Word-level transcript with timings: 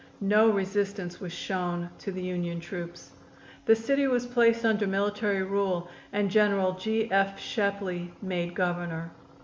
No 0.25 0.49
resistance 0.49 1.19
was 1.21 1.31
shown 1.31 1.91
to 1.99 2.11
the 2.11 2.23
Union 2.23 2.59
troops. 2.59 3.11
The 3.67 3.75
city 3.75 4.07
was 4.07 4.25
placed 4.25 4.65
under 4.65 4.87
military 4.87 5.43
rule 5.43 5.89
and 6.11 6.31
General 6.31 6.71
G. 6.73 7.07
F. 7.11 7.37
Shepley 7.39 8.11
made 8.19 8.55
Governor. 8.55 9.11